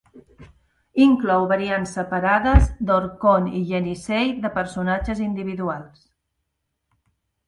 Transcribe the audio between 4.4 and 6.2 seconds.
de personatges individuals.